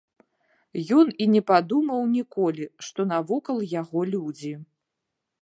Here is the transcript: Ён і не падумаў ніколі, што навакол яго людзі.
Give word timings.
Ён 0.97 1.11
і 1.25 1.27
не 1.33 1.41
падумаў 1.49 2.01
ніколі, 2.15 2.65
што 2.87 3.01
навакол 3.13 3.63
яго 3.81 3.99
людзі. 4.17 4.53